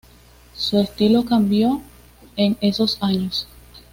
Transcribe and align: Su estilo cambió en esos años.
Su 0.55 0.79
estilo 0.79 1.23
cambió 1.25 1.79
en 2.35 2.57
esos 2.59 2.97
años. 3.03 3.47